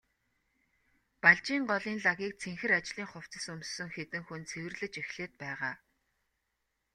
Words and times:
Балжийн 1.21 1.63
голын 1.69 1.97
лагийг 2.05 2.33
цэнхэр 2.41 2.71
ажлын 2.79 3.07
хувцас 3.09 3.45
өмссөн 3.53 3.89
хэдэн 3.95 4.23
хүн 4.25 4.41
цэвэрлэж 4.49 4.93
эхлээд 5.01 5.33
байгаа. 5.43 5.73